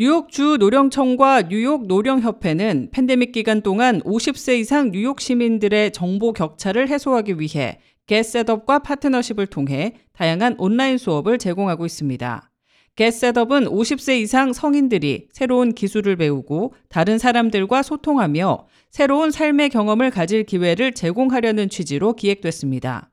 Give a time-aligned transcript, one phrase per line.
[0.00, 7.40] 뉴욕 주 노령청과 뉴욕 노령협회는 팬데믹 기간 동안 50세 이상 뉴욕 시민들의 정보 격차를 해소하기
[7.40, 12.48] 위해 겟셋업과 파트너십을 통해 다양한 온라인 수업을 제공하고 있습니다.
[12.94, 20.92] 겟셋업은 50세 이상 성인들이 새로운 기술을 배우고 다른 사람들과 소통하며 새로운 삶의 경험을 가질 기회를
[20.92, 23.10] 제공하려는 취지로 기획됐습니다.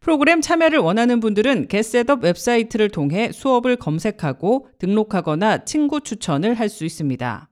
[0.00, 7.48] 프로그램 참여를 원하는 분들은 겟셋업 웹사이트를 통해 수업을 검색하고 등록하거나 친구 추천을 할 수 있습니다.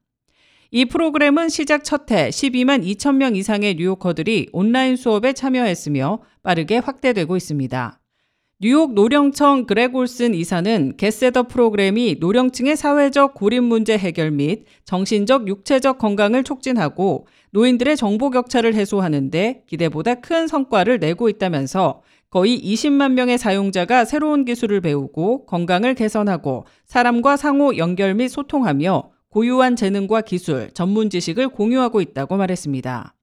[0.70, 7.36] 이 프로그램은 시작 첫 해 12만 2천 명 이상의 뉴요커들이 온라인 수업에 참여했으며 빠르게 확대되고
[7.36, 8.00] 있습니다.
[8.60, 15.98] 뉴욕 노령청 그렉 올슨 이사는 겟셋업 프로그램이 노령층의 사회적 고립 문제 해결 및 정신적 육체적
[15.98, 24.04] 건강을 촉진하고 노인들의 정보 격차를 해소하는데 기대보다 큰 성과를 내고 있다면서 거의 20만 명의 사용자가
[24.04, 31.48] 새로운 기술을 배우고 건강을 개선하고 사람과 상호 연결 및 소통하며 고유한 재능과 기술, 전문 지식을
[31.48, 33.14] 공유하고 있다고 말했습니다.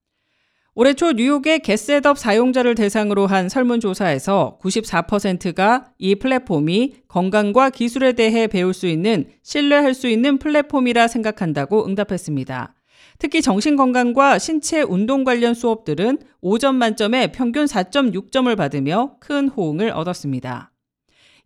[0.78, 8.74] 올해 초 뉴욕의 겟셋업 사용자를 대상으로 한 설문조사에서 94%가 이 플랫폼이 건강과 기술에 대해 배울
[8.74, 12.75] 수 있는 신뢰할 수 있는 플랫폼이라 생각한다고 응답했습니다.
[13.18, 20.72] 특히 정신건강과 신체 운동 관련 수업들은 5점 만점에 평균 4.6점을 받으며 큰 호응을 얻었습니다.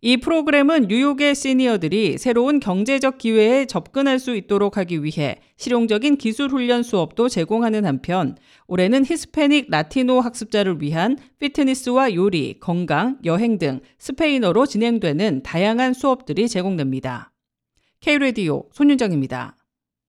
[0.03, 6.81] 이 프로그램은 뉴욕의 시니어들이 새로운 경제적 기회에 접근할 수 있도록 하기 위해 실용적인 기술 훈련
[6.81, 15.43] 수업도 제공하는 한편 올해는 히스패닉 라티노 학습자를 위한 피트니스와 요리, 건강, 여행 등 스페인어로 진행되는
[15.43, 17.31] 다양한 수업들이 제공됩니다.
[17.99, 19.55] K-Radio 손윤정입니다.